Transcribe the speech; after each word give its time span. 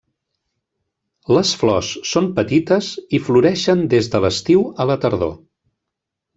Les 1.37 1.51
flors 1.63 1.91
són 2.13 2.31
petites 2.41 2.89
i 3.19 3.21
floreixen 3.29 3.87
des 3.95 4.11
de 4.17 4.25
l'estiu 4.27 4.67
a 4.85 4.91
la 4.95 5.01
tardor. 5.07 5.41